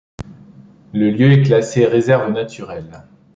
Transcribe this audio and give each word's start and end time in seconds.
Le 0.93 1.11
lieu 1.11 1.31
est 1.31 1.43
classé 1.43 1.85
réserve 1.85 2.31
naturelle. 2.31 3.05